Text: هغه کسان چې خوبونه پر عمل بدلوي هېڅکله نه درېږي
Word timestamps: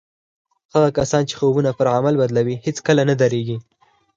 هغه 0.73 0.89
کسان 0.97 1.23
چې 1.29 1.33
خوبونه 1.39 1.69
پر 1.77 1.87
عمل 1.95 2.13
بدلوي 2.21 2.55
هېڅکله 2.65 3.01
نه 3.09 3.15
درېږي 3.21 3.57